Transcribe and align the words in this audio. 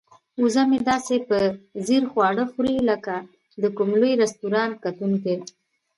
وزه 0.41 0.63
مې 0.69 0.79
داسې 0.91 1.15
په 1.27 1.37
ځیر 1.85 2.03
خواړه 2.11 2.43
خوري 2.51 2.75
لکه 2.89 3.15
د 3.61 3.63
کوم 3.77 3.89
لوی 4.01 4.13
رستورانت 4.21 4.75
کتونکی. 4.85 5.35